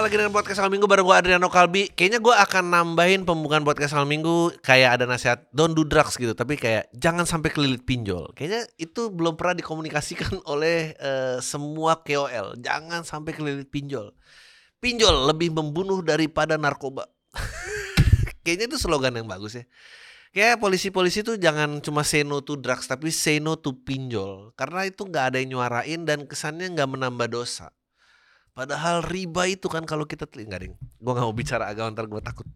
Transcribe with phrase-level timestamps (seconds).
[0.00, 1.92] semua lagi dengan podcast Al Minggu bareng gue Adriano Kalbi.
[1.92, 6.32] Kayaknya gue akan nambahin pembukaan podcast Al Minggu kayak ada nasihat don't do drugs gitu,
[6.32, 8.32] tapi kayak jangan sampai kelilit pinjol.
[8.32, 12.56] Kayaknya itu belum pernah dikomunikasikan oleh uh, semua KOL.
[12.64, 14.16] Jangan sampai kelilit pinjol.
[14.80, 17.04] Pinjol lebih membunuh daripada narkoba.
[18.40, 19.68] Kayaknya itu slogan yang bagus ya.
[20.32, 24.56] Kayak polisi-polisi tuh jangan cuma say no to drugs tapi say no to pinjol.
[24.56, 27.68] Karena itu nggak ada yang nyuarain dan kesannya nggak menambah dosa.
[28.50, 30.74] Padahal riba itu kan kalau kita nggak ding.
[30.98, 32.46] Gue nggak mau bicara agak ntar gue takut.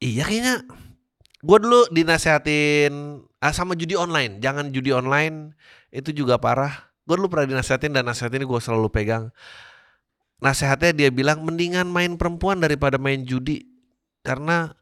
[0.00, 0.64] Iya kayaknya.
[1.40, 4.38] Gue dulu dinasehatin ah, sama judi online.
[4.38, 5.56] Jangan judi online
[5.90, 6.92] itu juga parah.
[7.08, 9.34] Gue dulu pernah dinasehatin dan nasihat ini gue selalu pegang.
[10.40, 13.66] Nasehatnya dia bilang mendingan main perempuan daripada main judi.
[14.20, 14.72] Karena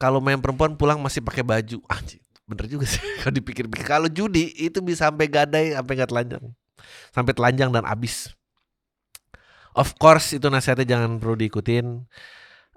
[0.00, 1.78] kalau main perempuan pulang masih pakai baju.
[1.90, 3.84] Anjir, bener juga sih kalau dipikir-pikir.
[3.84, 6.44] Kalau judi itu bisa sampai gadai, sampai nggak telanjang.
[7.12, 8.37] Sampai telanjang dan abis.
[9.78, 12.02] Of course itu nasihatnya jangan perlu diikutin.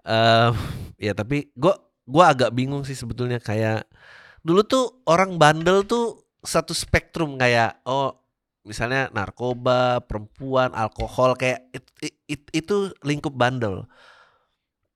[0.06, 0.54] Uh,
[1.02, 1.74] ya tapi gue
[2.10, 3.86] gua agak bingung sih sebetulnya kayak
[4.42, 8.18] dulu tuh orang bandel tuh satu spektrum kayak oh
[8.66, 13.86] misalnya narkoba, perempuan, alkohol kayak it, it, it, itu lingkup bandel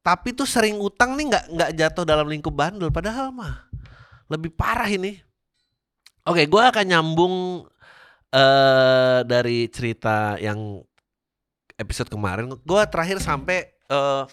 [0.05, 3.65] tapi tuh sering utang nih nggak nggak jatuh dalam lingkup bandel padahal mah
[4.29, 5.17] lebih parah ini
[6.29, 7.65] oke gue akan nyambung
[8.29, 10.85] uh, dari cerita yang
[11.75, 14.25] episode kemarin gue terakhir sampai uh,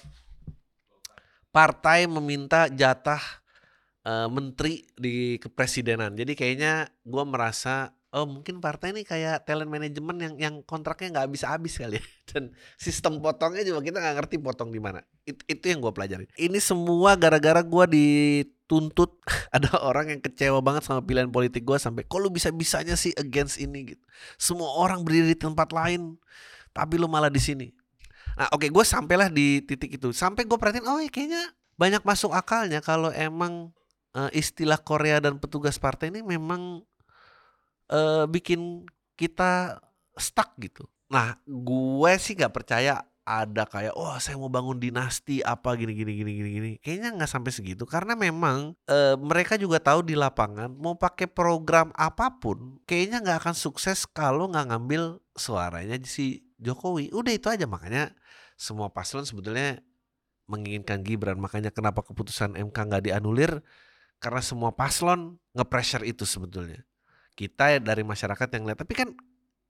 [1.53, 3.21] partai meminta jatah
[4.07, 6.17] uh, menteri di kepresidenan.
[6.17, 11.27] Jadi kayaknya gue merasa oh mungkin partai ini kayak talent management yang yang kontraknya nggak
[11.33, 12.05] habis-habis kali ya.
[12.33, 15.01] dan sistem potongnya juga kita nggak ngerti potong di mana.
[15.25, 19.23] It, itu yang gue pelajari ini semua gara-gara gue dituntut
[19.56, 23.56] ada orang yang kecewa banget sama pilihan politik gue sampai kok lu bisa-bisanya sih against
[23.61, 23.97] ini?
[23.97, 24.05] Gitu.
[24.37, 26.17] Semua orang berdiri di tempat lain
[26.72, 27.69] tapi lu malah di sini.
[28.37, 30.10] Nah oke okay, gue sampailah di titik itu.
[30.10, 33.72] Sampai gue perhatiin oh ya kayaknya banyak masuk akalnya kalau emang
[34.16, 36.84] uh, istilah Korea dan petugas partai ini memang
[37.93, 38.84] uh, bikin
[39.16, 39.81] kita
[40.16, 40.88] stuck gitu.
[41.12, 46.12] Nah, gue sih gak percaya ada kayak oh, saya mau bangun dinasti apa gini gini
[46.19, 46.71] gini gini gini.
[46.83, 47.87] Kayaknya nggak sampai segitu.
[47.87, 53.39] Karena memang e, mereka juga tahu di lapangan mau pakai program apa pun kayaknya nggak
[53.47, 57.11] akan sukses kalau nggak ngambil suaranya si Jokowi.
[57.11, 57.67] Udah itu aja.
[57.67, 58.15] Makanya
[58.55, 59.83] semua paslon sebetulnya
[60.47, 61.37] menginginkan Gibran.
[61.43, 63.61] Makanya kenapa keputusan MK nggak dianulir?
[64.23, 66.87] Karena semua paslon nge-pressure itu sebetulnya.
[67.34, 68.78] Kita dari masyarakat yang lihat.
[68.87, 69.09] Tapi kan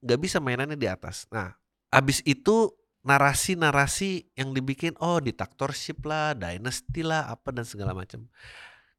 [0.05, 1.25] nggak bisa mainannya di atas.
[1.33, 1.57] Nah
[1.93, 8.31] abis itu narasi-narasi yang dibikin oh diktatorship lah dynasty lah apa dan segala macam.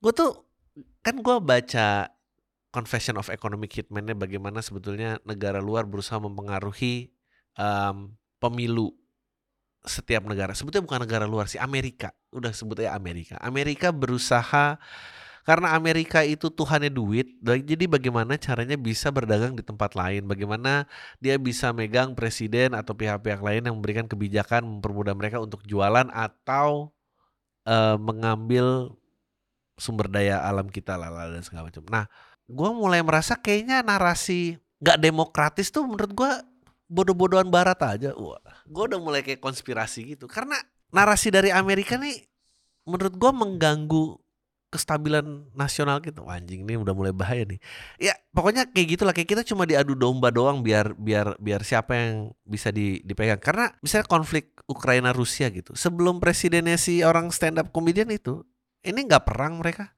[0.03, 0.32] Gue tuh
[1.00, 2.12] kan gue baca
[2.74, 7.14] Confession of Economic Hitman-nya bagaimana sebetulnya negara luar berusaha mempengaruhi
[7.58, 8.94] um, pemilu
[9.84, 10.56] setiap negara.
[10.56, 12.16] Sebetulnya bukan negara luar sih, Amerika.
[12.31, 13.36] Udah sebutnya Amerika.
[13.44, 14.80] Amerika berusaha
[15.44, 20.24] karena Amerika itu Tuhannya duit, jadi bagaimana caranya bisa berdagang di tempat lain?
[20.24, 20.88] Bagaimana
[21.19, 26.96] dia bisa megang presiden atau pihak-pihak lain yang memberikan kebijakan mempermudah mereka untuk jualan atau
[27.68, 28.96] uh, mengambil
[29.75, 31.84] sumber daya alam kita lah dan segala macam.
[31.91, 32.08] Nah,
[32.47, 36.31] gue mulai merasa kayaknya narasi gak demokratis tuh menurut gue
[36.94, 38.14] bodoh-bodohan barat aja.
[38.14, 38.38] Wah,
[38.70, 40.30] gue udah mulai kayak konspirasi gitu.
[40.30, 40.56] Karena
[40.94, 42.22] narasi dari Amerika nih
[42.86, 44.06] menurut gue mengganggu
[44.70, 46.26] kestabilan nasional gitu.
[46.26, 47.58] Anjing ini udah mulai bahaya nih.
[47.98, 49.14] Ya pokoknya kayak gitulah.
[49.14, 52.14] Kayak kita cuma diadu domba doang biar biar biar siapa yang
[52.46, 53.42] bisa di, dipegang.
[53.42, 58.42] Karena misalnya konflik Ukraina Rusia gitu sebelum presidennya si orang stand up comedian itu
[58.84, 59.92] ini nggak perang mereka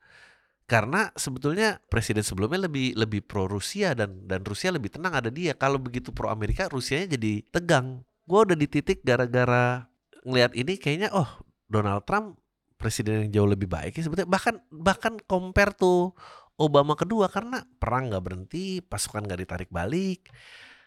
[0.66, 5.54] karena sebetulnya presiden sebelumnya lebih lebih pro Rusia dan dan Rusia lebih tenang ada dia.
[5.54, 8.02] Kalau begitu pro Amerika Rusianya jadi tegang.
[8.26, 9.86] Gue udah di titik gara-gara
[10.26, 11.30] ngelihat ini kayaknya oh
[11.70, 12.42] Donald Trump
[12.82, 14.30] presiden yang jauh lebih baik ya sebetulnya.
[14.34, 16.18] Bahkan bahkan compare tuh
[16.58, 20.32] Obama kedua karena perang nggak berhenti pasukan nggak ditarik balik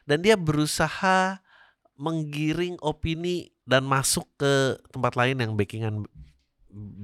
[0.08, 1.44] dan dia berusaha
[2.00, 6.08] menggiring opini dan masuk ke tempat lain yang backingan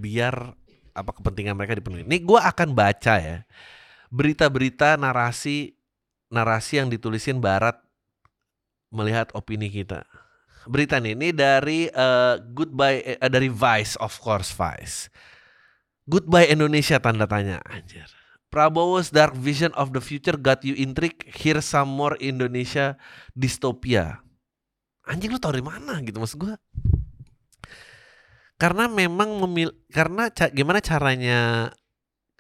[0.01, 0.57] biar
[0.95, 2.07] apa kepentingan mereka dipenuhi.
[2.07, 3.43] Ini gue akan baca ya
[4.15, 5.75] berita-berita narasi
[6.31, 7.77] narasi yang ditulisin Barat
[8.95, 10.07] melihat opini kita
[10.69, 15.13] berita nih ini dari uh, Goodbye uh, dari Vice of course Vice.
[16.05, 18.09] Goodbye Indonesia tanda tanya anjir.
[18.53, 21.27] Prabowo's dark vision of the future got you intrigued.
[21.27, 22.95] Here some more Indonesia
[23.35, 24.23] dystopia.
[25.05, 26.55] Anjing lu tau dari mana gitu maksud gue.
[28.55, 31.71] Karena memang memil karena ca gimana caranya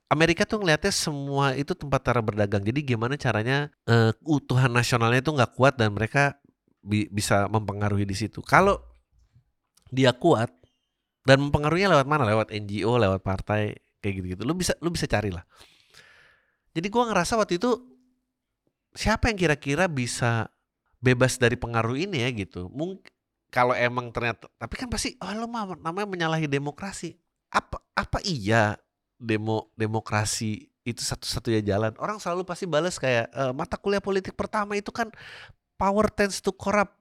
[0.06, 2.62] Amerika tuh ngeliatnya semua itu tempat cara berdagang.
[2.62, 6.38] Jadi gimana caranya uh, utuhan nasionalnya itu nggak kuat dan mereka
[6.84, 8.44] bi bisa mempengaruhi di situ.
[8.44, 8.78] Kalau
[9.90, 10.52] dia kuat
[11.26, 12.22] dan mempengaruhinya lewat mana?
[12.28, 13.74] Lewat NGO, lewat partai
[14.04, 14.42] kayak gitu-gitu.
[14.44, 15.42] Lu bisa lu bisa cari lah.
[16.76, 17.70] Jadi gua ngerasa waktu itu
[18.94, 20.52] siapa yang kira-kira bisa
[21.02, 22.68] bebas dari pengaruh ini ya gitu.
[22.70, 23.13] Mungkin
[23.54, 27.14] kalau emang ternyata tapi kan pasti oh lo mah namanya menyalahi demokrasi.
[27.54, 28.74] Apa apa iya
[29.14, 31.94] demo demokrasi itu satu-satunya jalan?
[32.02, 35.06] Orang selalu pasti balas kayak e, mata kuliah politik pertama itu kan
[35.78, 36.98] power tends to corrupt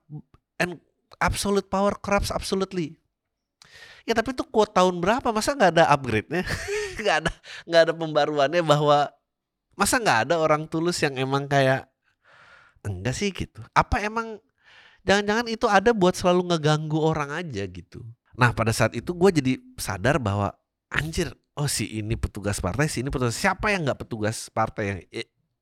[0.62, 0.78] and
[1.18, 3.02] absolute power corrupts absolutely.
[4.06, 5.34] Ya tapi itu quote tahun berapa?
[5.34, 6.46] Masa nggak ada upgrade-nya?
[7.02, 7.32] nggak ada
[7.66, 9.10] nggak ada pembaruannya bahwa
[9.74, 11.90] masa nggak ada orang tulus yang emang kayak
[12.86, 13.58] enggak sih gitu.
[13.74, 14.38] Apa emang
[15.04, 18.02] jangan-jangan itu ada buat selalu ngeganggu orang aja gitu.
[18.34, 20.50] Nah pada saat itu gue jadi sadar bahwa
[20.90, 25.00] anjir, oh si ini petugas partai, si ini petugas siapa yang nggak petugas partai yang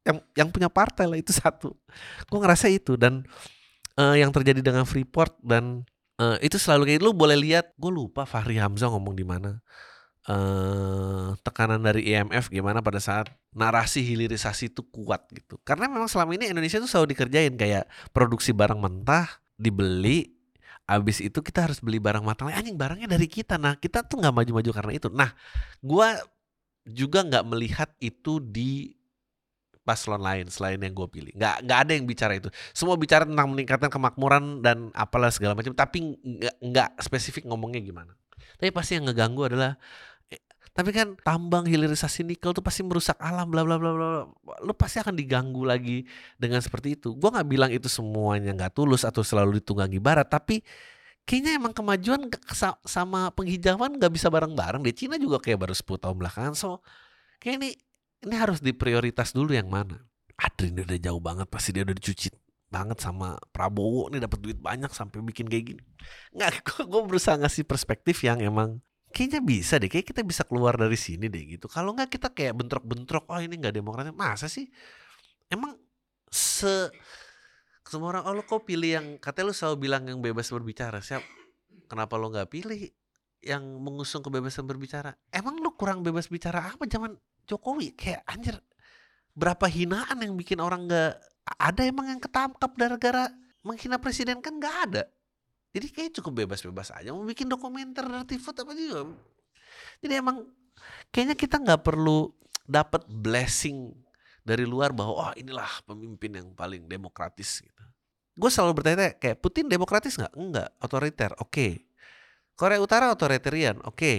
[0.03, 1.75] yang yang punya partai lah itu satu.
[2.31, 3.27] Gue ngerasa itu dan
[3.99, 5.85] uh, yang terjadi dengan Freeport dan
[6.23, 9.61] uh, itu selalu kayak lu boleh lihat gue lupa Fahri Hamzah ngomong di mana
[10.29, 16.37] uh, tekanan dari IMF gimana pada saat narasi hilirisasi itu kuat gitu karena memang selama
[16.37, 20.39] ini Indonesia tuh selalu dikerjain kayak produksi barang mentah dibeli
[20.83, 24.35] Abis itu kita harus beli barang matang anjing barangnya dari kita nah kita tuh nggak
[24.35, 25.31] maju-maju karena itu nah
[25.79, 26.09] gue
[26.91, 28.91] juga nggak melihat itu di
[29.83, 31.33] paslon lain selain yang gue pilih.
[31.35, 32.49] Nggak nggak ada yang bicara itu.
[32.75, 35.75] Semua bicara tentang meningkatkan kemakmuran dan apalah segala macam.
[35.75, 36.19] Tapi
[36.63, 38.15] nggak spesifik ngomongnya gimana.
[38.59, 39.79] Tapi pasti yang ngeganggu adalah eh,
[40.73, 44.09] tapi kan tambang hilirisasi nikel tuh pasti merusak alam bla bla bla bla.
[44.65, 46.09] Lu pasti akan diganggu lagi
[46.41, 47.13] dengan seperti itu.
[47.13, 50.65] Gua nggak bilang itu semuanya nggak tulus atau selalu ditunggangi barat, tapi
[51.29, 52.33] kayaknya emang kemajuan
[52.89, 54.97] sama penghijauan nggak bisa bareng-bareng deh.
[54.97, 56.55] Cina juga kayak baru 10 tahun belakangan.
[56.57, 56.81] So
[57.37, 57.71] kayak ini
[58.23, 59.99] ini harus diprioritas dulu yang mana
[60.39, 62.31] Adri ini udah jauh banget pasti dia udah dicuci
[62.73, 65.83] banget sama Prabowo nih dapat duit banyak sampai bikin kayak gini
[66.33, 68.81] nggak gue berusaha ngasih perspektif yang emang
[69.12, 71.69] kayaknya bisa deh kayak kita bisa keluar dari sini deh gitu.
[71.69, 74.67] Kalau nggak kita kayak bentrok-bentrok oh ini nggak demokratis masa sih?
[75.53, 75.76] Emang
[76.32, 76.88] se
[77.87, 81.05] semua orang oh lo kok pilih yang katanya lo selalu bilang yang bebas berbicara.
[81.05, 81.20] Siap.
[81.87, 82.88] Kenapa lo nggak pilih
[83.44, 85.12] yang mengusung kebebasan berbicara?
[85.29, 87.12] Emang lo kurang bebas bicara apa zaman
[87.44, 87.93] Jokowi?
[87.93, 88.56] Kayak anjir
[89.37, 91.12] berapa hinaan yang bikin orang nggak
[91.61, 93.29] ada emang yang ketangkap gara-gara
[93.61, 94.41] menghina presiden?
[94.41, 95.05] Kan nggak ada
[95.73, 99.09] jadi kayak cukup bebas-bebas aja mau bikin dokumenter dari foto apa juga.
[100.05, 100.45] Jadi emang
[101.09, 102.29] kayaknya kita nggak perlu
[102.69, 103.89] dapat blessing
[104.45, 107.85] dari luar bahwa oh inilah pemimpin yang paling demokratis gitu.
[108.37, 110.33] Gue selalu bertanya kayak Putin demokratis nggak?
[110.37, 111.33] Enggak otoriter.
[111.41, 111.49] Oke.
[111.49, 111.73] Okay.
[112.53, 113.81] Korea Utara otoritarian.
[113.89, 113.97] Oke.
[113.97, 114.19] Okay.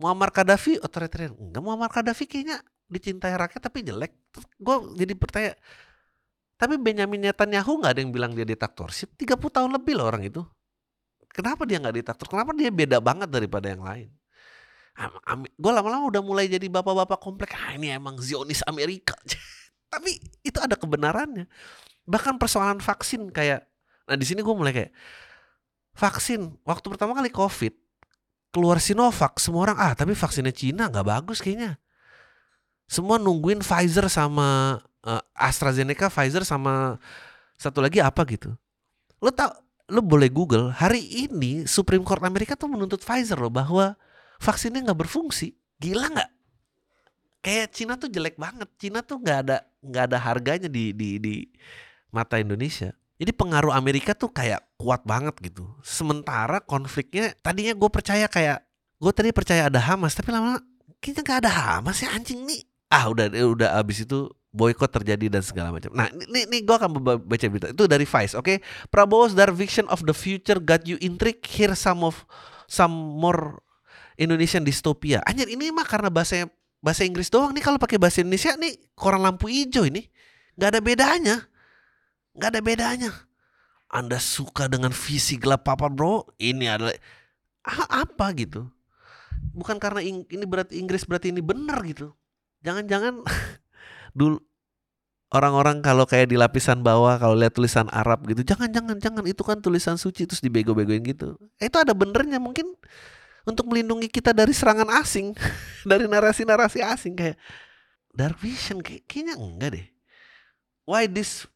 [0.00, 1.36] Muammar Gaddafi otoritarian.
[1.36, 4.16] Enggak Muammar Gaddafi kayaknya dicintai rakyat tapi jelek.
[4.56, 5.52] Gue jadi bertanya
[6.60, 10.44] tapi Benjamin Netanyahu nggak ada yang bilang dia diktatorship 30 tahun lebih loh orang itu
[11.30, 14.10] kenapa dia nggak diktator kenapa dia beda banget daripada yang lain?
[15.56, 19.16] Gue lama-lama udah mulai jadi bapak-bapak komplek ah ini emang Zionis Amerika.
[19.92, 21.48] Tapi itu ada kebenarannya.
[22.04, 23.64] Bahkan persoalan vaksin kayak
[24.10, 24.92] nah di sini gue mulai kayak
[25.94, 27.70] vaksin waktu pertama kali covid
[28.50, 31.78] keluar Sinovac semua orang ah tapi vaksinnya Cina nggak bagus kayaknya.
[32.90, 36.98] Semua nungguin Pfizer sama uh, AstraZeneca Pfizer sama
[37.54, 38.50] satu lagi apa gitu.
[39.22, 39.54] Lo tau
[39.90, 43.98] lo boleh Google hari ini Supreme Court Amerika tuh menuntut Pfizer loh bahwa
[44.38, 46.30] vaksinnya nggak berfungsi gila nggak
[47.42, 51.34] kayak Cina tuh jelek banget Cina tuh nggak ada nggak ada harganya di di di
[52.14, 55.68] mata Indonesia jadi pengaruh Amerika tuh kayak kuat banget gitu.
[55.84, 58.64] Sementara konfliknya tadinya gue percaya kayak
[58.96, 60.64] gue tadi percaya ada Hamas tapi lama-lama
[61.04, 62.64] kayaknya gak ada Hamas ya anjing nih.
[62.88, 65.94] Ah udah udah abis itu boykot terjadi dan segala macam.
[65.94, 66.90] Nah, ini, ini gue akan
[67.22, 68.44] baca berita itu dari Vice, oke?
[68.44, 68.56] Okay?
[68.90, 71.46] Prabowo's dark vision of the future got you intrigued.
[71.46, 72.26] Here some of
[72.66, 73.62] some more
[74.18, 75.22] Indonesian dystopia.
[75.24, 76.50] Anjir, ini mah karena bahasa
[76.82, 80.10] bahasa Inggris doang nih kalau pakai bahasa Indonesia nih koran lampu hijau ini.
[80.58, 81.36] Gak ada bedanya.
[82.36, 83.10] Gak ada bedanya.
[83.90, 86.94] Anda suka dengan visi gelap papa bro, ini adalah
[87.90, 88.70] apa gitu.
[89.50, 92.14] Bukan karena ini berarti Inggris berarti ini benar gitu.
[92.62, 93.24] Jangan-jangan
[94.12, 94.38] dulu
[95.30, 99.62] orang-orang kalau kayak di lapisan bawah kalau lihat tulisan Arab gitu, jangan-jangan jangan itu kan
[99.62, 101.38] tulisan suci terus dibego-begoin gitu.
[101.62, 102.74] Eh, itu ada benernya mungkin
[103.46, 105.32] untuk melindungi kita dari serangan asing,
[105.90, 107.38] dari narasi-narasi asing kayak
[108.10, 109.86] dark vision kayak, kayaknya enggak deh.
[110.84, 111.46] Why this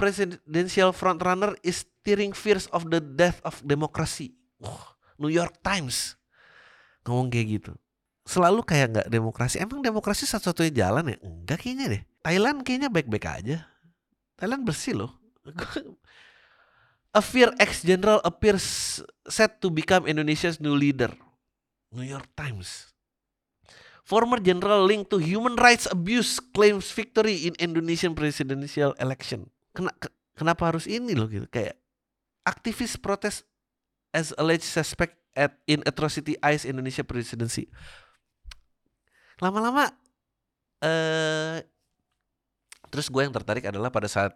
[0.00, 4.32] presidential frontrunner is steering fears of the death of democracy.
[5.20, 6.16] New York Times
[7.04, 7.72] ngomong kayak gitu.
[8.28, 9.58] Selalu kayak nggak demokrasi.
[9.58, 11.16] Emang demokrasi satu-satunya jalan ya?
[11.24, 12.02] Enggak kayaknya deh.
[12.20, 13.64] Thailand kayaknya baik-baik aja.
[14.36, 15.12] Thailand bersih loh.
[17.10, 21.10] A fear ex-general appears set to become Indonesia's new leader.
[21.90, 22.94] New York Times.
[24.06, 29.50] Former general linked to human rights abuse claims victory in Indonesian presidential election.
[29.74, 30.06] Kena, ke,
[30.38, 31.50] kenapa harus ini loh gitu?
[31.50, 31.78] Kayak
[32.46, 33.42] aktivis protes
[34.14, 37.70] as alleged suspect at in atrocity ICE Indonesia presidency.
[39.40, 39.88] Lama-lama
[40.80, 41.60] eh
[42.88, 44.32] terus gue yang tertarik adalah pada saat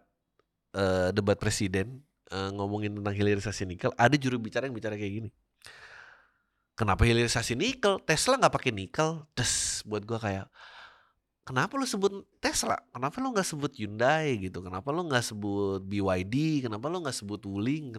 [0.77, 5.31] uh, debat presiden uh, ngomongin tentang hilirisasi nikel, ada juru bicara yang bicara kayak gini.
[6.75, 8.03] Kenapa hilirisasi nikel?
[8.03, 9.23] Tesla nggak pakai nikel.
[9.39, 10.47] Des, buat gua kayak
[11.47, 12.79] kenapa lu sebut Tesla?
[12.91, 14.59] Kenapa lu nggak sebut Hyundai gitu?
[14.59, 16.67] Kenapa lu nggak sebut BYD?
[16.67, 17.95] Kenapa lu nggak sebut Wuling?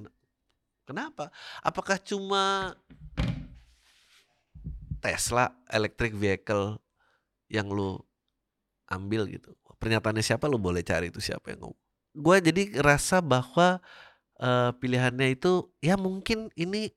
[0.83, 1.31] Kenapa?
[1.63, 2.75] Apakah cuma
[4.99, 6.81] Tesla electric vehicle
[7.51, 7.99] yang lu
[8.89, 9.53] ambil gitu?
[9.77, 11.83] Pernyataannya siapa lu boleh cari itu siapa yang ngomong.
[12.15, 13.83] Gue jadi rasa bahwa
[14.39, 16.91] uh, pilihannya itu ya mungkin ini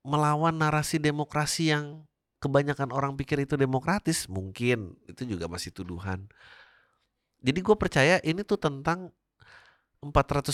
[0.00, 2.04] melawan narasi demokrasi yang
[2.40, 6.24] kebanyakan orang pikir itu demokratis mungkin itu juga masih tuduhan
[7.44, 9.12] jadi gue percaya ini tuh tentang
[10.00, 10.48] 480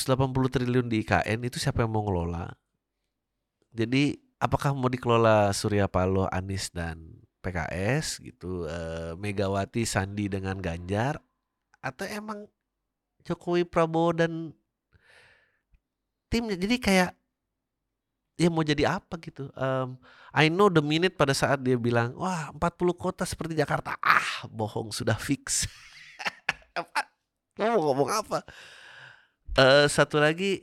[0.51, 2.59] triliun di IKN itu siapa yang mau ngelola
[3.71, 11.23] jadi apakah mau dikelola Surya Paloh Anies dan PKS gitu uh, Megawati Sandi dengan Ganjar
[11.79, 12.51] atau emang
[13.23, 14.51] Jokowi Prabowo dan
[16.27, 16.59] timnya?
[16.59, 17.15] Jadi kayak
[18.35, 19.47] ya mau jadi apa gitu?
[19.55, 19.95] Um,
[20.35, 23.95] I know the minute pada saat dia bilang wah 40 kota seperti Jakarta.
[24.03, 25.65] Ah bohong sudah fix.
[27.57, 28.45] Mau ngomong apa?
[29.57, 30.61] Uh, satu lagi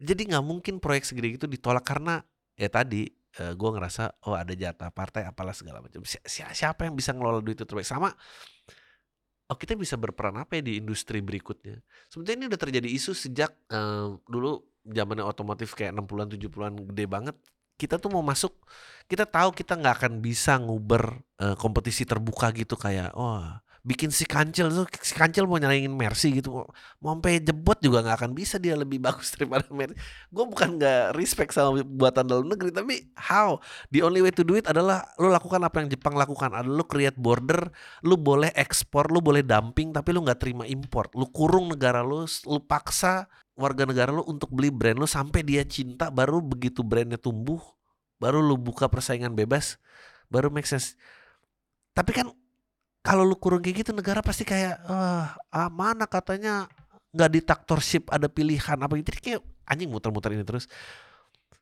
[0.00, 2.24] jadi nggak mungkin proyek segede itu ditolak karena
[2.56, 6.98] ya tadi uh, gue ngerasa oh ada jatah partai apalah segala macam si siapa yang
[6.98, 8.12] bisa ngelola duit itu terbaik sama
[9.52, 11.84] oh kita bisa berperan apa ya di industri berikutnya.
[12.08, 17.36] Sebenarnya ini udah terjadi isu sejak uh, dulu zamannya otomotif kayak 60-an 70-an gede banget.
[17.76, 18.56] Kita tuh mau masuk,
[19.04, 23.44] kita tahu kita nggak akan bisa nguber uh, kompetisi terbuka gitu kayak oh,
[23.82, 26.54] bikin si kancil tuh si kancil mau nyalain Mercy gitu
[27.02, 29.98] mau sampai jebot juga nggak akan bisa dia lebih bagus daripada Mercy.
[30.30, 33.58] Gue bukan nggak respect sama buatan dalam negeri tapi how?
[33.90, 36.54] The only way to do it adalah lo lakukan apa yang Jepang lakukan.
[36.54, 37.74] Adalah lo create border
[38.06, 41.10] lo boleh ekspor lo boleh dumping tapi lo nggak terima import.
[41.18, 43.26] Lo kurung negara lo lo paksa
[43.58, 47.60] warga negara lo untuk beli brand lo sampai dia cinta baru begitu brandnya tumbuh
[48.16, 49.82] baru lo buka persaingan bebas
[50.30, 50.94] baru make sense.
[51.92, 52.30] Tapi kan
[53.02, 56.70] kalau lu kurung kayak gitu negara pasti kayak ah, ah mana katanya
[57.12, 58.94] nggak di taktorship ada pilihan apa?
[58.96, 60.70] Gitu jadi kayak anjing muter-muter ini terus.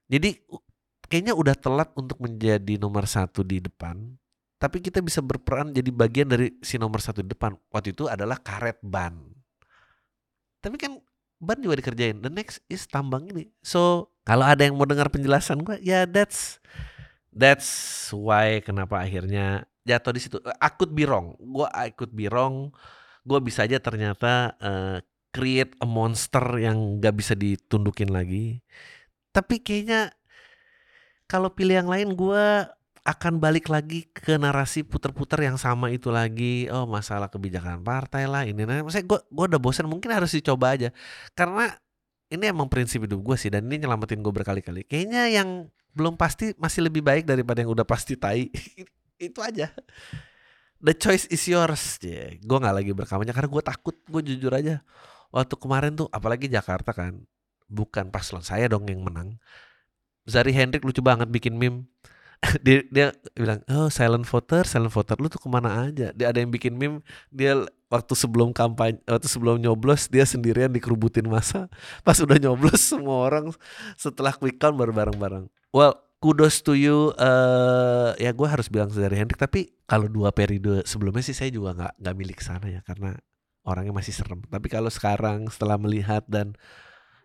[0.07, 0.37] Jadi
[1.09, 4.21] kayaknya udah telat untuk menjadi nomor satu di depan
[4.61, 7.57] tapi kita bisa berperan jadi bagian dari si nomor satu di depan.
[7.73, 9.17] Waktu itu adalah karet ban.
[10.61, 11.01] Tapi kan
[11.41, 12.21] ban juga dikerjain.
[12.21, 13.49] The next is tambang ini.
[13.65, 16.61] So kalau ada yang mau dengar penjelasan gue ya that's
[17.33, 17.73] that's
[18.13, 20.37] why kenapa akhirnya jatuh di situ.
[20.43, 21.37] I could be wrong.
[21.41, 22.73] Gue I could be wrong.
[23.25, 24.99] Gue bisa aja ternyata uh,
[25.31, 28.61] create a monster yang gak bisa ditundukin lagi.
[29.31, 30.11] Tapi kayaknya
[31.31, 32.67] kalau pilih yang lain gue
[33.01, 38.45] akan balik lagi ke narasi puter-puter yang sama itu lagi oh masalah kebijakan partai lah
[38.45, 40.93] ini nah maksudnya gue gue udah bosan mungkin harus dicoba aja
[41.33, 41.81] karena
[42.29, 46.53] ini emang prinsip hidup gue sih dan ini nyelamatin gue berkali-kali kayaknya yang belum pasti
[46.61, 48.53] masih lebih baik daripada yang udah pasti tai
[49.21, 49.69] itu aja.
[50.81, 53.97] The choice is yours ya gue nggak lagi berkampanye karena gue takut.
[54.09, 54.81] Gue jujur aja.
[55.29, 57.21] Waktu kemarin tuh apalagi Jakarta kan
[57.69, 59.37] bukan paslon saya dong yang menang.
[60.25, 61.87] Zari Hendrik lucu banget bikin meme.
[62.65, 65.21] Dia dia bilang oh silent voter silent voter.
[65.21, 66.09] Lu tuh ke mana aja?
[66.17, 67.61] Dia ada yang bikin meme dia
[67.93, 71.69] waktu sebelum kampanye waktu sebelum nyoblos dia sendirian dikerubutin masa.
[72.01, 73.53] Pas udah nyoblos semua orang
[74.01, 75.53] setelah quick count bareng-bareng.
[75.69, 80.85] Well kudos to you uh, ya gue harus bilang dari Hendrik tapi kalau dua periode
[80.85, 83.17] sebelumnya sih saya juga nggak nggak milik sana ya karena
[83.65, 84.41] orangnya masih serem.
[84.49, 86.57] Tapi kalau sekarang setelah melihat dan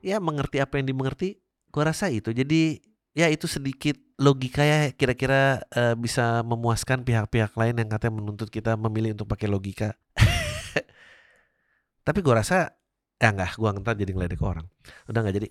[0.04, 1.40] ya mengerti apa yang dimengerti
[1.72, 2.32] gue rasa itu.
[2.32, 2.80] Jadi
[3.16, 8.76] ya itu sedikit logika ya kira-kira uh, bisa memuaskan pihak-pihak lain yang katanya menuntut kita
[8.80, 9.96] memilih untuk pakai logika.
[12.08, 12.76] Tapi gue rasa
[13.16, 14.68] ya enggak gue ntar jadi ngeledek orang.
[15.08, 15.50] Udah nggak jadi.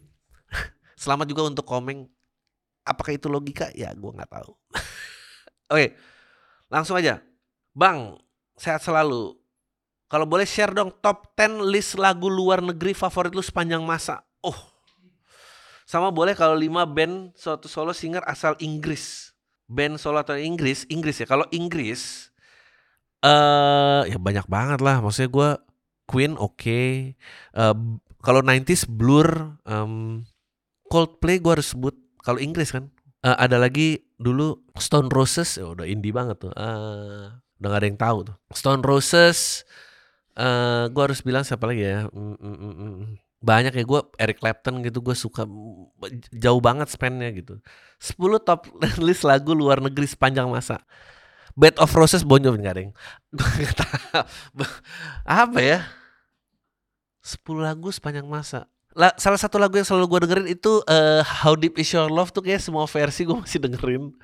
[1.02, 2.08] Selamat juga untuk komeng
[2.84, 3.72] Apakah itu logika?
[3.72, 4.52] Ya gue nggak tahu.
[5.72, 5.96] Oke,
[6.68, 7.24] langsung aja.
[7.72, 8.20] Bang,
[8.60, 9.34] sehat selalu.
[10.06, 14.22] Kalau boleh share dong top 10 list lagu luar negeri favorit lu sepanjang masa.
[14.44, 14.74] Oh,
[15.84, 19.32] sama boleh kalau 5 band suatu solo singer asal Inggris.
[19.64, 21.26] Band solo atau Inggris, Inggris ya.
[21.26, 22.28] Kalau Inggris,
[23.24, 25.00] eh uh, ya banyak banget lah.
[25.00, 25.50] Maksudnya gue
[26.04, 26.60] Queen oke.
[26.60, 27.16] Okay.
[27.56, 30.24] Uh, kalau 90s Blur, um,
[30.88, 32.88] Coldplay gue harus sebut kalau Inggris kan.
[33.24, 36.52] Uh, ada lagi dulu Stone Roses, ya udah indie banget tuh.
[36.52, 38.36] Uh, udah gak ada yang tahu tuh.
[38.52, 39.64] Stone Roses,
[40.36, 42.04] uh, gue harus bilang siapa lagi ya?
[42.12, 43.04] Mm, mm, mm, mm.
[43.44, 45.48] Banyak ya gue Eric Clapton gitu gue suka
[46.36, 47.60] jauh banget spannya gitu.
[48.00, 48.68] 10 top
[49.06, 50.84] list lagu luar negeri sepanjang masa.
[51.54, 52.94] Bed of Roses Bon Jovi gak ada yang
[55.46, 55.86] apa ya
[57.22, 61.58] 10 lagu sepanjang masa La, salah satu lagu yang selalu gue dengerin itu uh, How
[61.58, 64.14] Deep Is Your Love tuh kayak semua versi gue masih dengerin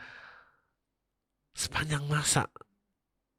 [1.58, 2.46] sepanjang masa.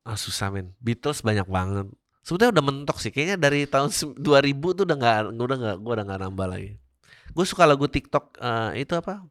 [0.04, 0.76] Ah susah men.
[0.84, 1.88] Beatles banyak banget.
[2.22, 3.16] Sebetulnya udah mentok sih.
[3.16, 6.72] Kayaknya dari tahun 2000 tuh udah nggak, udah nggak, gue udah nggak nambah lagi.
[7.32, 9.24] Gue suka lagu TikTok uh, itu apa?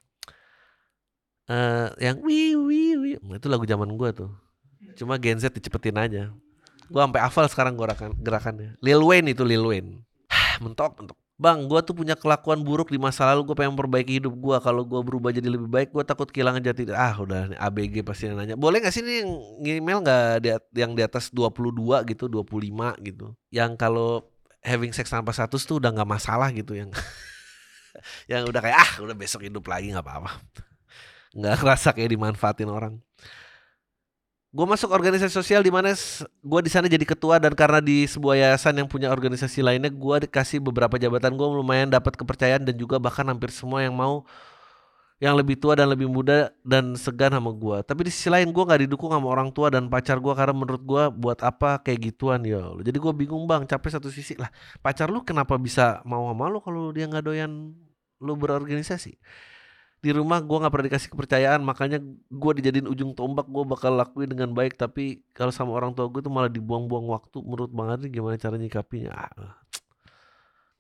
[1.51, 4.31] Uh, yang wi wi wi itu lagu zaman gue tuh.
[4.97, 6.33] Cuma Gen Z dicepetin aja.
[6.89, 8.81] Gue sampai hafal sekarang gerakan gerakannya.
[8.81, 10.01] Lil Wayne itu Lil Wayne.
[10.65, 11.20] mentok mentok.
[11.41, 13.49] Bang, gue tuh punya kelakuan buruk di masa lalu.
[13.49, 14.57] Gue pengen memperbaiki hidup gue.
[14.61, 16.93] Kalau gue berubah jadi lebih baik, gue takut kehilangan jati.
[16.93, 18.61] Ah, udah ABG pasti nanya.
[18.61, 20.45] Boleh gak sih nih yang email nggak
[20.77, 23.33] yang di atas 22 gitu, 25 gitu.
[23.49, 24.29] Yang kalau
[24.61, 26.93] having sex tanpa status tuh udah nggak masalah gitu yang
[28.31, 30.37] yang udah kayak ah udah besok hidup lagi nggak apa-apa
[31.33, 32.95] nggak ngerasa kayak dimanfaatin orang
[34.51, 35.95] gue masuk organisasi sosial di mana
[36.43, 40.17] gue di sana jadi ketua dan karena di sebuah yayasan yang punya organisasi lainnya gue
[40.27, 41.39] dikasih beberapa jabatan.
[41.39, 44.27] Gue lumayan dapat kepercayaan dan juga bahkan hampir semua yang mau
[45.23, 48.65] yang lebih tua dan lebih muda dan segan sama gue tapi di sisi lain gue
[48.65, 52.41] nggak didukung sama orang tua dan pacar gue karena menurut gue buat apa kayak gituan
[52.41, 53.63] ya jadi gue bingung bang.
[53.71, 54.51] Capek satu sisi lah.
[54.83, 57.71] Pacar lu kenapa bisa mau sama lu kalau dia nggak doyan
[58.21, 59.15] lu berorganisasi
[60.01, 62.01] di rumah gue nggak pernah dikasih kepercayaan makanya
[62.33, 64.81] gue dijadiin ujung tombak gue bakal lakuin dengan baik.
[64.81, 68.57] Tapi kalau sama orang tua gue tuh malah dibuang-buang waktu menurut bang Adri gimana cara
[68.57, 69.13] nyikapinya?
[69.13, 69.61] Ah,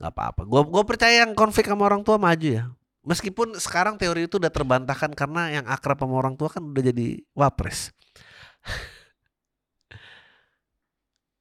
[0.01, 0.43] nggak apa-apa.
[0.49, 2.65] Gue gue percaya yang konflik sama orang tua maju ya.
[3.01, 7.25] Meskipun sekarang teori itu udah terbantahkan karena yang akrab sama orang tua kan udah jadi
[7.33, 7.97] wapres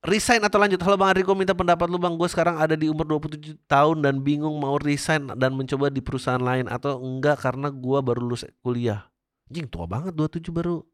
[0.06, 0.80] resign atau lanjut?
[0.80, 2.16] Halo Bang Ariko minta pendapat lu Bang.
[2.16, 6.40] Gue sekarang ada di umur 27 tahun dan bingung mau resign dan mencoba di perusahaan
[6.40, 9.12] lain atau enggak karena gue baru lulus kuliah.
[9.50, 10.86] Jing tua banget 27 baru.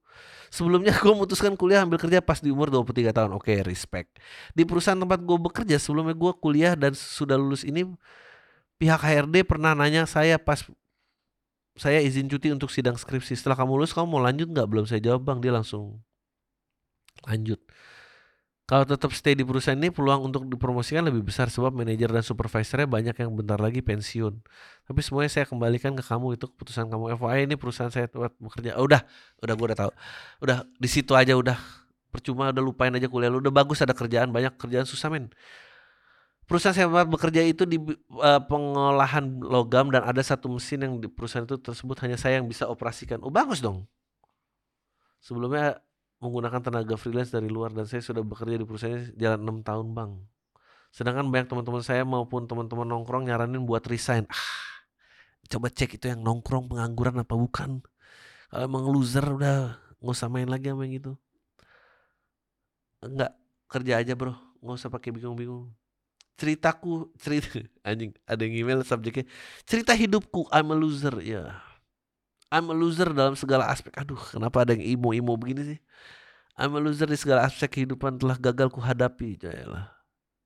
[0.50, 3.32] Sebelumnya gue memutuskan kuliah ambil kerja pas di umur 23 tahun.
[3.36, 4.16] Oke, okay, respect.
[4.56, 7.84] Di perusahaan tempat gue bekerja sebelumnya gue kuliah dan sudah lulus ini
[8.80, 10.64] pihak HRD pernah nanya saya pas
[11.76, 13.36] saya izin cuti untuk sidang skripsi.
[13.36, 14.68] Setelah kamu lulus kamu mau lanjut nggak?
[14.72, 15.44] Belum saya jawab bang.
[15.44, 16.00] Dia langsung
[17.28, 17.65] lanjut.
[18.66, 22.90] Kalau tetap stay di perusahaan ini peluang untuk dipromosikan lebih besar sebab manajer dan supervisornya
[22.90, 24.42] banyak yang bentar lagi pensiun.
[24.90, 27.14] Tapi semuanya saya kembalikan ke kamu itu keputusan kamu.
[27.14, 28.82] FYI ini perusahaan saya buat bekerja.
[28.82, 29.06] Oh, udah,
[29.46, 29.92] udah gue udah tahu.
[30.42, 31.62] Udah di situ aja udah.
[32.10, 33.38] Percuma udah lupain aja kuliah lu.
[33.38, 35.30] Udah bagus ada kerjaan banyak kerjaan susah men.
[36.50, 41.06] Perusahaan saya buat bekerja itu di uh, pengolahan logam dan ada satu mesin yang di
[41.06, 43.22] perusahaan itu tersebut hanya saya yang bisa operasikan.
[43.22, 43.86] Oh bagus dong.
[45.22, 45.85] Sebelumnya
[46.26, 50.12] menggunakan tenaga freelance dari luar dan saya sudah bekerja di perusahaan jalan enam tahun bang.
[50.90, 54.26] Sedangkan banyak teman-teman saya maupun teman-teman nongkrong nyaranin buat resign.
[54.32, 54.88] Ah,
[55.52, 57.84] coba cek itu yang nongkrong pengangguran apa bukan.
[58.50, 61.14] Kalau emang loser udah nggak usah main lagi sama yang gitu.
[63.04, 63.36] Enggak,
[63.68, 64.34] kerja aja bro,
[64.64, 65.70] nggak usah pakai bingung-bingung.
[66.40, 69.28] Ceritaku, cerita anjing, ada yang email subjeknya
[69.68, 71.60] cerita hidupku, I'm a loser ya.
[72.54, 73.92] I'm a loser dalam segala aspek.
[73.98, 75.80] Aduh, kenapa ada yang imo-imo begini sih?
[76.56, 79.36] I'm a loser di segala aspek kehidupan telah gagal ku hadapi.
[79.36, 79.92] Jayalah.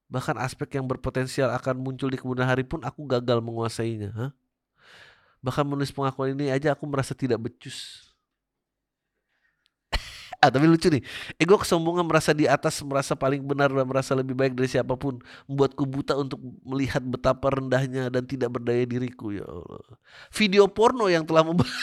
[0.10, 4.10] Bahkan aspek yang berpotensial akan muncul di kemudian hari pun aku gagal menguasainya.
[4.18, 4.32] Hah?
[5.46, 8.09] Bahkan menulis pengakuan ini aja aku merasa tidak becus.
[10.44, 11.04] ah tapi lucu nih.
[11.36, 15.20] Ego kesombongan merasa di atas, merasa paling benar dan merasa lebih baik dari siapa pun.
[15.52, 19.36] Membuatku buta untuk melihat betapa rendahnya dan tidak berdaya diriku.
[19.36, 19.84] Ya Allah.
[20.32, 21.68] Video porno yang telah membuat...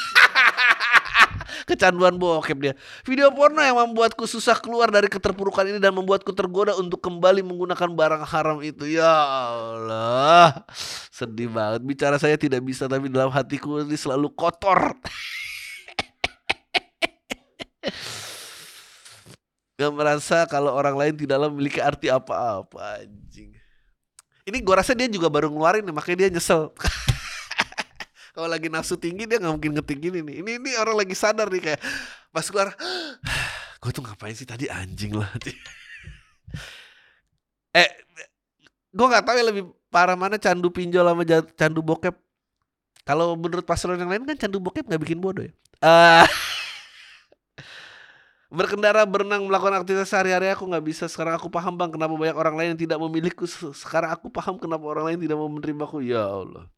[1.67, 2.75] kecanduan bokep dia.
[3.03, 7.91] Video porno yang membuatku susah keluar dari keterpurukan ini dan membuatku tergoda untuk kembali menggunakan
[7.91, 8.87] barang haram itu.
[8.87, 10.63] Ya Allah.
[11.11, 11.83] Sedih banget.
[11.83, 14.95] Bicara saya tidak bisa tapi dalam hatiku ini selalu kotor.
[19.77, 23.53] Gak merasa kalau orang lain tidaklah memiliki arti apa-apa anjing.
[24.47, 26.73] Ini gua rasa dia juga baru ngeluarin nih makanya dia nyesel.
[28.37, 31.49] kalau lagi nafsu tinggi dia nggak mungkin ngetik ini nih ini ini orang lagi sadar
[31.49, 31.81] nih kayak
[32.29, 32.69] pas keluar
[33.81, 35.33] gue tuh ngapain sih tadi anjing lah
[37.81, 37.89] eh
[38.93, 41.25] gue nggak tahu ya lebih parah mana candu pinjol sama
[41.57, 42.13] candu bokep
[43.09, 46.29] kalau menurut paslon yang lain kan candu bokep nggak bikin bodoh ya uh,
[48.47, 51.05] Berkendara, berenang, melakukan aktivitas sehari-hari aku nggak bisa.
[51.11, 53.45] Sekarang aku paham bang kenapa banyak orang lain yang tidak memilikiku.
[53.75, 55.99] Sekarang aku paham kenapa orang lain tidak mau menerimaku.
[56.07, 56.71] Ya Allah.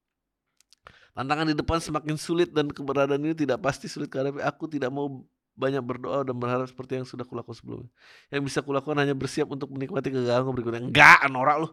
[1.13, 5.27] Tantangan di depan semakin sulit dan keberadaan ini tidak pasti sulit karena aku tidak mau
[5.59, 7.91] banyak berdoa dan berharap seperti yang sudah kulakukan sebelumnya.
[8.31, 10.83] Yang bisa kulakukan hanya bersiap untuk menikmati kegagalan berikutnya.
[10.87, 11.69] Enggak, norak lu.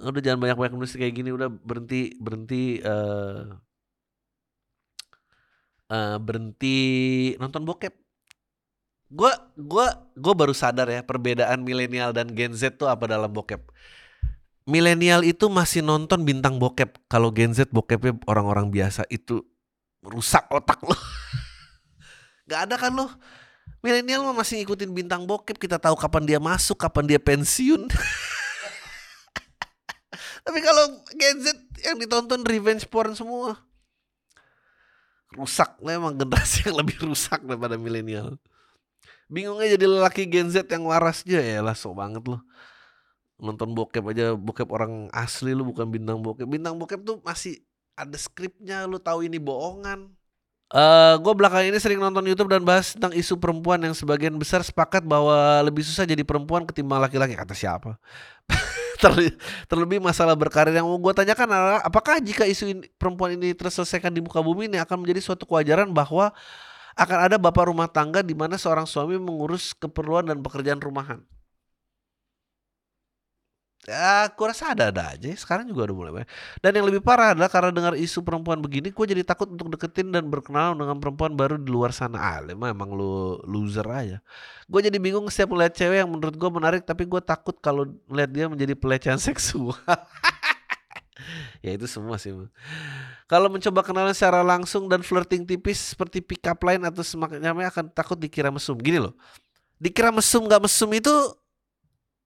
[0.00, 3.56] Udah jangan banyak-banyak nulis kayak gini, udah berhenti berhenti uh,
[5.88, 6.76] uh, berhenti
[7.40, 8.09] nonton bokep.
[9.10, 13.58] Gue gua gua baru sadar ya perbedaan milenial dan Gen Z tuh apa dalam bokep.
[14.70, 16.94] Milenial itu masih nonton bintang bokep.
[17.10, 19.42] Kalau Gen Z bokepnya orang-orang biasa itu
[19.98, 20.94] rusak otak lo.
[22.48, 23.10] Gak ada kan lo.
[23.82, 25.58] Milenial mah masih ngikutin bintang bokep.
[25.58, 27.90] Kita tahu kapan dia masuk, kapan dia pensiun.
[30.46, 31.46] Tapi kalau Gen Z
[31.82, 33.58] yang ditonton revenge porn semua.
[35.34, 38.38] Rusak lah emang generasi yang lebih rusak daripada milenial.
[39.30, 42.42] Bingungnya jadi lelaki Gen Z yang waras aja ya lah so banget loh.
[43.38, 46.50] Nonton bokep aja bokep orang asli lu bukan bintang bokep.
[46.50, 47.62] Bintang bokep tuh masih
[47.94, 50.10] ada skripnya lu tahu ini bohongan
[50.70, 54.30] Uh, eh, gue belakang ini sering nonton YouTube dan bahas tentang isu perempuan yang sebagian
[54.38, 57.98] besar sepakat bahwa lebih susah jadi perempuan ketimbang laki-laki kata siapa
[59.66, 64.14] terlebih masalah berkarir yang mau gue tanyakan adalah apakah jika isu ini, perempuan ini terselesaikan
[64.14, 66.30] di muka bumi ini akan menjadi suatu kewajaran bahwa
[66.98, 71.20] akan ada bapak rumah tangga di mana seorang suami mengurus keperluan dan pekerjaan rumahan
[73.88, 75.24] Ya, aku rasa ada-ada aja.
[75.40, 76.28] Sekarang juga udah mulai.
[76.60, 80.12] Dan yang lebih parah adalah karena dengar isu perempuan begini, gue jadi takut untuk deketin
[80.12, 82.20] dan berkenalan dengan perempuan baru di luar sana.
[82.20, 84.20] Ah, emang emang lu loser aja.
[84.68, 88.30] Gue jadi bingung setiap melihat cewek yang menurut gue menarik, tapi gue takut kalau melihat
[88.30, 89.72] dia menjadi pelecehan seksual.
[91.64, 92.32] ya itu semua sih.
[93.30, 97.92] Kalau mencoba kenalan secara langsung dan flirting tipis seperti pick up line atau semacamnya akan
[97.92, 98.78] takut dikira mesum.
[98.78, 99.14] Gini loh.
[99.80, 101.12] Dikira mesum gak mesum itu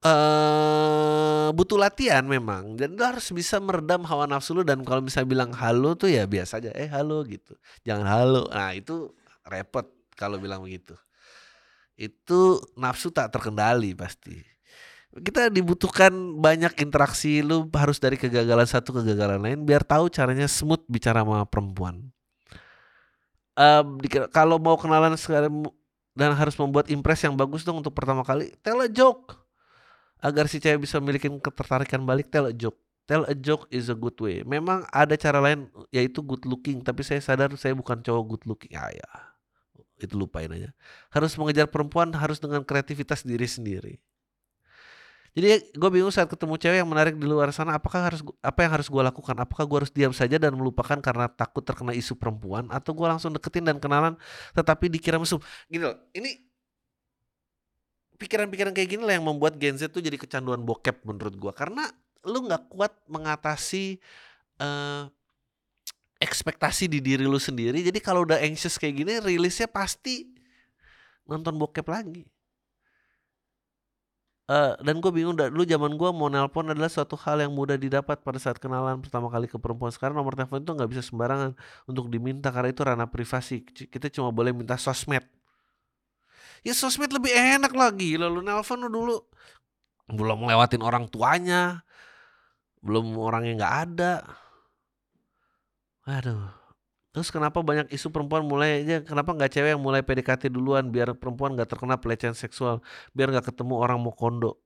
[0.05, 5.29] uh, butuh latihan memang dan lu harus bisa meredam hawa nafsu lu dan kalau misalnya
[5.29, 9.11] bilang halo tuh ya biasa aja eh halo gitu jangan halo nah itu
[9.49, 10.95] repot kalau bilang begitu
[11.97, 14.54] itu nafsu tak terkendali pasti
[15.23, 16.11] kita dibutuhkan
[16.43, 21.23] banyak interaksi lu harus dari kegagalan satu ke kegagalan lain biar tahu caranya smooth bicara
[21.23, 22.11] sama perempuan.
[23.55, 24.03] Um,
[24.35, 25.71] kalau mau kenalan sekarang
[26.19, 29.39] dan harus membuat impress yang bagus dong untuk pertama kali tell a joke.
[30.19, 32.81] Agar si cewek bisa memiliki ketertarikan balik tell a joke.
[33.05, 34.43] Tell a joke is a good way.
[34.43, 38.75] Memang ada cara lain yaitu good looking tapi saya sadar saya bukan cowok good looking.
[38.75, 39.11] Ya ya.
[39.95, 40.75] Itu lupain aja.
[41.15, 44.03] Harus mengejar perempuan harus dengan kreativitas diri sendiri
[45.35, 48.71] jadi gue bingung saat ketemu cewek yang menarik di luar sana apakah harus apa yang
[48.79, 49.35] harus gue lakukan?
[49.35, 52.71] Apakah gue harus diam saja dan melupakan karena takut terkena isu perempuan?
[52.71, 54.15] Atau gue langsung deketin dan kenalan
[54.55, 56.39] tetapi dikira musuh gini loh ini
[58.15, 61.51] pikiran-pikiran kayak gini lah yang membuat Gen Z tuh jadi kecanduan bokep menurut gua.
[61.51, 61.91] Karena
[62.25, 63.99] lu nggak kuat mengatasi
[64.63, 65.11] uh,
[66.23, 67.83] ekspektasi di diri lu sendiri.
[67.83, 70.31] Jadi kalau udah anxious kayak gini rilisnya pasti
[71.27, 72.34] nonton bokep lagi
[74.45, 78.21] Uh, dan gue bingung dulu zaman gue mau nelpon adalah suatu hal yang mudah didapat
[78.21, 81.57] pada saat kenalan pertama kali ke perempuan sekarang nomor telepon itu nggak bisa sembarangan
[81.89, 85.25] untuk diminta karena itu ranah privasi kita cuma boleh minta sosmed
[86.65, 88.17] Ya sosmed lebih enak lagi.
[88.17, 89.17] Lalu nelpon lu dulu
[90.09, 91.85] belum ngelewatin orang tuanya.
[92.81, 94.15] Belum orang yang nggak ada.
[96.09, 96.64] Aduh.
[97.15, 101.15] Terus kenapa banyak isu perempuan mulai aja kenapa nggak cewek yang mulai PDKT duluan biar
[101.15, 102.83] perempuan nggak terkena pelecehan seksual,
[103.15, 104.59] biar nggak ketemu orang mau kondo.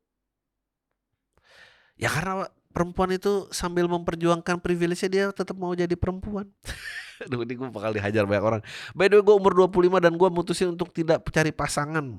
[2.01, 6.49] Ya karena perempuan itu sambil memperjuangkan privilege dia tetap mau jadi perempuan.
[7.29, 8.61] Aduh ini gue bakal dihajar banyak orang.
[8.97, 12.17] By the way gue umur 25 dan gue mutusin untuk tidak cari pasangan.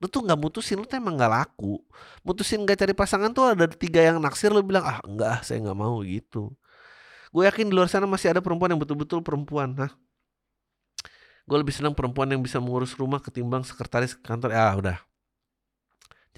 [0.00, 1.76] Lu tuh gak mutusin, lu tuh emang gak laku.
[2.24, 5.76] Mutusin gak cari pasangan tuh ada tiga yang naksir, lu bilang ah enggak saya gak
[5.76, 6.56] mau gitu.
[7.30, 9.70] Gue yakin di luar sana masih ada perempuan yang betul-betul perempuan.
[9.78, 9.92] Hah?
[11.46, 14.50] Gue lebih senang perempuan yang bisa mengurus rumah ketimbang sekretaris kantor.
[14.54, 14.98] Ah udah.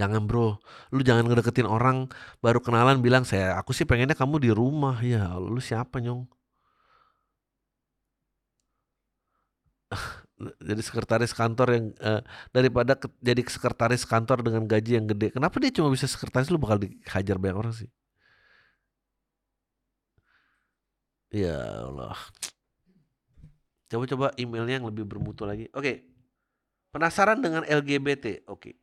[0.01, 0.57] Jangan bro,
[0.89, 2.09] lu jangan ngedeketin orang
[2.41, 5.37] baru kenalan bilang saya aku sih pengennya kamu di rumah ya.
[5.37, 6.25] Lu siapa nyong?
[10.69, 12.21] jadi sekretaris kantor yang uh,
[12.57, 15.37] daripada ke, jadi sekretaris kantor dengan gaji yang gede.
[15.37, 17.89] Kenapa dia cuma bisa sekretaris lu bakal dihajar banyak orang sih?
[21.33, 22.17] Ya Allah.
[23.89, 25.69] Coba-coba emailnya yang lebih bermutu lagi.
[25.73, 26.05] Oke.
[26.93, 28.45] Penasaran dengan LGBT?
[28.53, 28.77] Oke.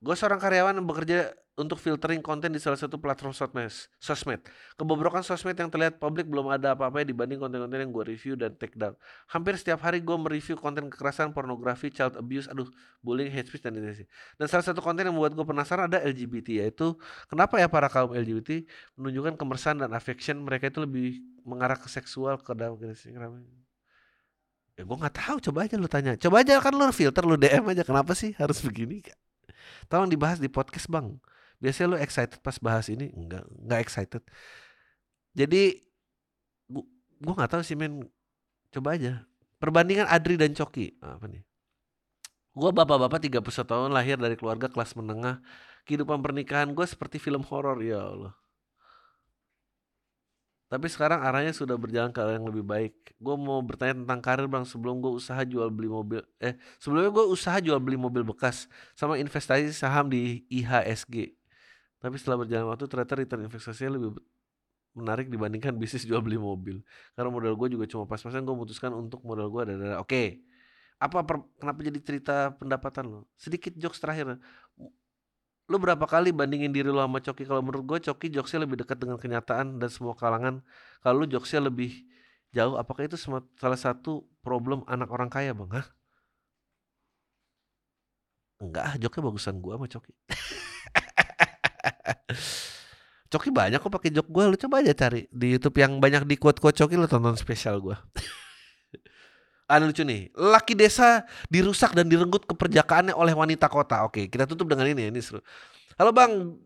[0.00, 4.40] Gue seorang karyawan yang bekerja untuk filtering konten di salah satu platform sosmed.
[4.80, 8.72] Kebobrokan sosmed yang terlihat publik belum ada apa-apa dibanding konten-konten yang gue review dan take
[8.80, 8.96] down.
[9.28, 12.64] Hampir setiap hari gue mereview konten kekerasan, pornografi, child abuse, aduh,
[13.04, 14.08] bullying, hate speech, dan lain-lain.
[14.40, 16.96] Dan salah satu konten yang membuat gue penasaran ada LGBT, yaitu
[17.28, 18.64] kenapa ya para kaum LGBT
[18.96, 22.80] menunjukkan kemersan dan affection mereka itu lebih mengarah ke seksual ke dalam.
[24.80, 26.16] Ya gue nggak tahu, coba aja lu tanya.
[26.16, 29.04] Coba aja kan lu filter lu DM aja kenapa sih harus begini?
[29.90, 31.20] Tolong dibahas di podcast, Bang.
[31.60, 33.12] Biasanya lu excited pas bahas ini?
[33.12, 34.22] Enggak, enggak excited.
[35.36, 35.84] Jadi
[36.66, 36.84] gua,
[37.20, 38.08] gua nggak tahu sih men.
[38.72, 39.28] Coba aja.
[39.60, 40.96] Perbandingan Adri dan Coki.
[41.04, 41.44] Apa nih?
[42.50, 45.38] Gue bapak-bapak 31 tahun lahir dari keluarga kelas menengah.
[45.86, 48.34] Kehidupan pernikahan gue seperti film horor ya Allah.
[50.70, 52.94] Tapi sekarang arahnya sudah berjalan ke arah yang lebih baik.
[53.18, 56.22] Gue mau bertanya tentang karir bang sebelum gue usaha jual beli mobil.
[56.38, 61.34] Eh sebelumnya gue usaha jual beli mobil bekas sama investasi saham di IHSG.
[61.98, 64.22] Tapi setelah berjalan waktu ternyata return investasinya lebih
[64.94, 66.86] menarik dibandingkan bisnis jual beli mobil.
[67.18, 70.26] Karena modal gue juga cuma pas-pasan gue memutuskan untuk modal gue ada Oke, okay.
[71.02, 73.20] apa per, kenapa jadi cerita pendapatan lo?
[73.34, 74.38] Sedikit jokes terakhir
[75.70, 77.46] lu berapa kali bandingin diri lu sama Coki?
[77.46, 80.66] Kalau menurut gue Coki jokesnya lebih dekat dengan kenyataan dan semua kalangan.
[80.98, 81.94] Kalau lu jokesnya lebih
[82.50, 85.70] jauh apakah itu salah satu problem anak orang kaya bang?
[85.78, 85.86] Hah?
[88.60, 90.12] enggak joknya bagusan gue sama Coki.
[93.30, 96.36] Coki banyak kok pakai jok gue lu coba aja cari di YouTube yang banyak di
[96.36, 97.94] quote quote Coki lu tonton spesial gue
[99.70, 100.34] Ada lucu nih.
[100.34, 104.02] Laki desa dirusak dan direnggut keperjakaannya oleh wanita kota.
[104.02, 105.08] Oke, kita tutup dengan ini ya.
[105.14, 105.38] Ini seru.
[105.94, 106.58] Halo Bang,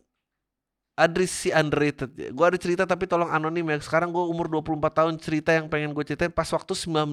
[0.97, 2.17] Adris si underrated.
[2.33, 3.77] Gue ada cerita tapi tolong anonim ya.
[3.85, 7.13] Sekarang gue umur 24 tahun cerita yang pengen gue ceritain pas waktu 19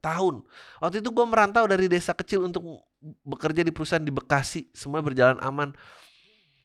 [0.00, 0.34] tahun.
[0.80, 2.64] Waktu itu gue merantau dari desa kecil untuk
[3.20, 4.72] bekerja di perusahaan di Bekasi.
[4.72, 5.76] Semua berjalan aman.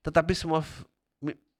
[0.08, 0.64] Tetapi semua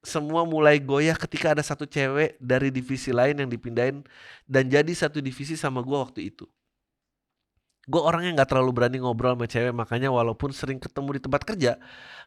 [0.04, 4.04] semua mulai goyah ketika ada satu cewek dari divisi lain yang dipindahin
[4.44, 6.44] dan jadi satu divisi sama gue waktu itu
[7.84, 11.72] gue orangnya nggak terlalu berani ngobrol sama cewek makanya walaupun sering ketemu di tempat kerja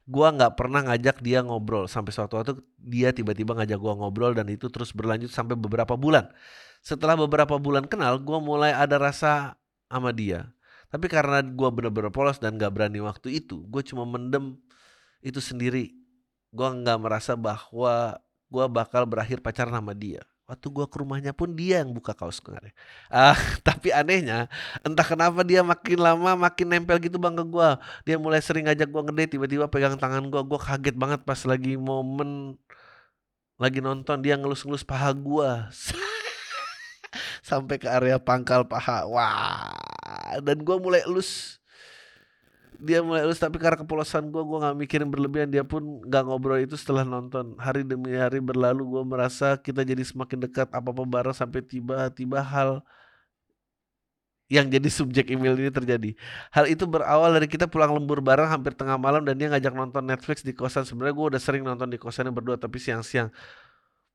[0.07, 1.90] gue nggak pernah ngajak dia ngobrol.
[1.90, 6.31] Sampai suatu waktu dia tiba-tiba ngajak gue ngobrol dan itu terus berlanjut sampai beberapa bulan.
[6.81, 9.59] Setelah beberapa bulan kenal gue mulai ada rasa
[9.90, 10.55] sama dia.
[10.87, 14.55] Tapi karena gue bener-bener polos dan gak berani waktu itu gue cuma mendem
[15.21, 15.99] itu sendiri.
[16.55, 21.59] Gue nggak merasa bahwa gue bakal berakhir pacaran sama dia Waktu gua ke rumahnya pun
[21.59, 22.70] dia yang buka kaos kemarin.
[23.11, 23.35] Ah,
[23.66, 24.46] tapi anehnya
[24.87, 27.82] entah kenapa dia makin lama makin nempel gitu bang ke gua.
[28.06, 30.46] Dia mulai sering ngajak gua ngede tiba-tiba pegang tangan gua.
[30.46, 32.54] Gua kaget banget pas lagi momen
[33.59, 35.66] lagi nonton dia ngelus-ngelus paha gua.
[37.48, 39.02] Sampai ke area pangkal paha.
[39.11, 39.74] Wah,
[40.46, 41.56] dan gua mulai elus
[42.80, 46.60] dia mulai lulus tapi karena kepolosan gue gue nggak mikirin berlebihan dia pun nggak ngobrol
[46.60, 51.02] itu setelah nonton hari demi hari berlalu gue merasa kita jadi semakin dekat apa apa
[51.04, 52.84] bareng sampai tiba-tiba hal
[54.46, 56.14] yang jadi subjek email ini terjadi.
[56.54, 60.06] Hal itu berawal dari kita pulang lembur bareng hampir tengah malam dan dia ngajak nonton
[60.06, 60.86] Netflix di kosan.
[60.86, 63.26] Sebenarnya gue udah sering nonton di kosannya berdua tapi siang-siang.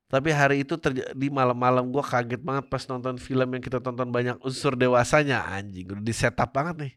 [0.08, 4.40] Tapi hari itu terjadi malam-malam gue kaget banget pas nonton film yang kita tonton banyak
[4.44, 6.94] unsur dewasanya anjing udah di setup banget nih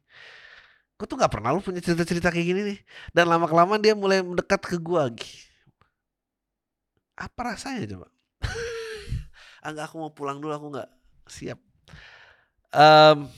[0.96, 2.80] gue tuh gak pernah lu punya cerita-cerita kayak gini nih?
[3.12, 5.32] Dan lama kelamaan dia mulai mendekat ke gue lagi.
[7.16, 8.08] Apa rasanya coba?
[9.68, 10.90] Enggak aku mau pulang dulu aku nggak
[11.28, 11.60] siap.
[12.76, 13.32] Um,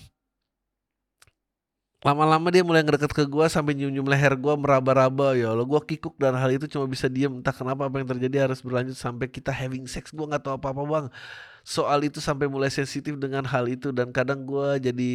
[2.02, 5.66] lama-lama dia mulai ngedeket ke gue sampai nyium-nyium leher gue meraba-raba ya Allah.
[5.66, 8.98] Gue kikuk dan hal itu cuma bisa diam entah kenapa apa yang terjadi harus berlanjut
[8.98, 10.10] sampai kita having sex.
[10.14, 11.06] Gue nggak tahu apa-apa bang
[11.68, 15.14] soal itu sampai mulai sensitif dengan hal itu dan kadang gue jadi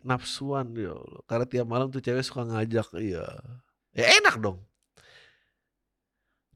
[0.00, 1.20] nafsuan ya Allah.
[1.28, 3.28] Karena tiap malam tuh cewek suka ngajak iya.
[3.92, 4.64] Ya enak dong.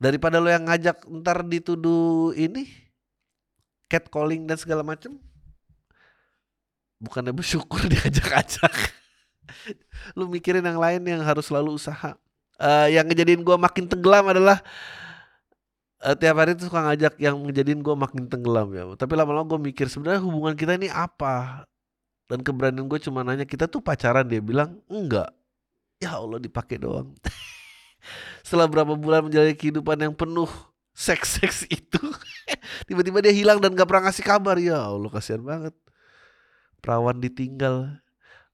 [0.01, 2.65] Daripada lo yang ngajak ntar dituduh ini
[3.93, 5.21] catcalling dan segala macem
[6.97, 8.73] bukannya bersyukur diajak-ajak.
[10.17, 12.17] Lu mikirin yang lain yang harus selalu usaha.
[12.57, 14.65] Uh, yang ngejadiin gue makin tenggelam adalah
[16.03, 18.85] uh, tiap hari tuh suka ngajak yang ngejadiin gue makin tenggelam ya.
[18.99, 21.65] Tapi lama-lama gue mikir sebenarnya hubungan kita ini apa?
[22.27, 24.27] Dan keberanian gue cuma nanya kita tuh pacaran?
[24.27, 25.31] Dia bilang enggak.
[26.03, 27.15] Ya Allah dipakai doang.
[28.47, 30.51] Setelah berapa bulan menjalani kehidupan yang penuh
[30.97, 32.01] seks-seks itu
[32.89, 34.57] tiba-tiba dia hilang dan gak pernah ngasih kabar.
[34.61, 35.75] Ya Allah kasihan banget.
[36.83, 38.03] Perawan ditinggal.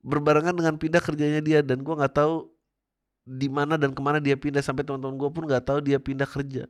[0.02, 2.50] Berbarengan dengan pindah kerjanya dia dan gue nggak tahu
[3.22, 4.61] di mana dan ke mana dia pindah.
[4.61, 6.66] Sampai teman-teman gue pun nggak tahu dia pindah kerja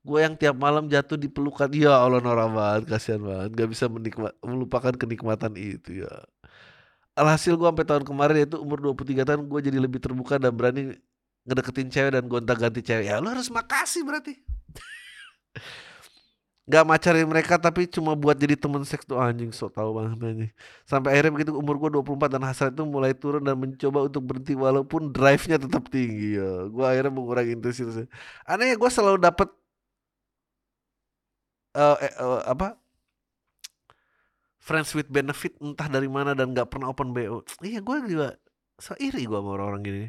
[0.00, 3.84] gue yang tiap malam jatuh di pelukan ya Allah norak banget kasihan banget gak bisa
[3.92, 6.12] menikmat, melupakan kenikmatan itu ya
[7.12, 10.96] alhasil gue sampai tahun kemarin yaitu umur 23 tahun gue jadi lebih terbuka dan berani
[11.44, 14.40] ngedeketin cewek dan gonta ganti cewek ya lo harus makasih berarti
[16.70, 20.52] Gak macarin mereka tapi cuma buat jadi temen seks tuh anjing so tau banget anjing.
[20.86, 24.54] Sampai akhirnya begitu umur gue 24 dan hasrat itu mulai turun dan mencoba untuk berhenti
[24.54, 26.70] walaupun drive-nya tetap tinggi ya.
[26.70, 28.06] Gue akhirnya mengurangi intensitasnya.
[28.46, 29.50] Aneh ya gue selalu dapet
[31.74, 32.78] uh, uh, apa
[34.60, 37.42] friends with benefit entah dari mana dan nggak pernah open BO.
[37.64, 38.38] Iya gue juga
[38.78, 40.06] so iri gue sama orang-orang gini.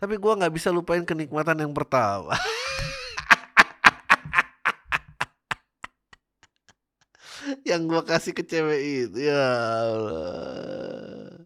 [0.00, 2.32] Tapi gue nggak bisa lupain kenikmatan yang pertama.
[7.68, 9.42] yang gue kasih ke cewek itu ya
[9.86, 11.42] Allah.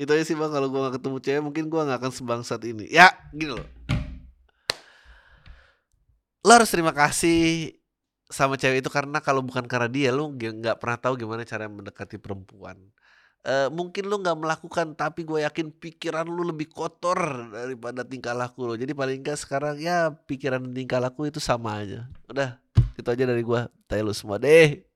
[0.00, 2.88] Itu aja sih bang kalau gue gak ketemu cewek mungkin gue gak akan sebangsat ini.
[2.88, 3.68] Ya gini loh.
[6.40, 7.76] Lo harus terima kasih
[8.30, 12.16] sama cewek itu karena kalau bukan karena dia lo nggak pernah tahu gimana cara mendekati
[12.16, 12.78] perempuan.
[13.40, 18.70] Uh, mungkin lo nggak melakukan tapi gue yakin pikiran lo lebih kotor daripada tingkah laku
[18.70, 18.74] lo.
[18.78, 22.06] Jadi paling nggak sekarang ya pikiran tingkah laku itu sama aja.
[22.30, 22.56] Udah
[22.94, 23.60] itu aja dari gue.
[23.90, 24.89] Tanya lo semua deh.